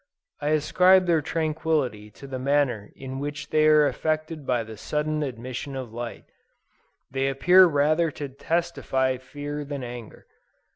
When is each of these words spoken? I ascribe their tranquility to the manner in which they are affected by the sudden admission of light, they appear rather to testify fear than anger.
I 0.41 0.47
ascribe 0.49 1.05
their 1.05 1.21
tranquility 1.21 2.09
to 2.09 2.25
the 2.25 2.39
manner 2.39 2.91
in 2.95 3.19
which 3.19 3.51
they 3.51 3.67
are 3.67 3.85
affected 3.85 4.47
by 4.47 4.63
the 4.63 4.75
sudden 4.75 5.21
admission 5.21 5.75
of 5.75 5.93
light, 5.93 6.25
they 7.11 7.27
appear 7.27 7.67
rather 7.67 8.09
to 8.09 8.27
testify 8.27 9.17
fear 9.19 9.63
than 9.63 9.83
anger. 9.83 10.25